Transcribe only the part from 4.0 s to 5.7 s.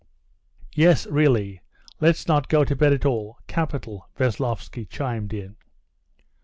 Veslovsky chimed in.